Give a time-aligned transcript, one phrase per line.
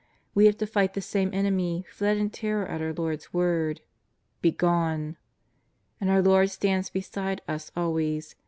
[0.33, 3.81] We have to fight the same enemy who fled in terror at our Lord's word"
[4.41, 5.15] Begone!"
[6.01, 8.35] And our Lord stands beside us always.